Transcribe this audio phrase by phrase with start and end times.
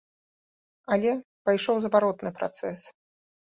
[0.95, 1.11] Але
[1.49, 2.79] пайшоў зваротны працэс.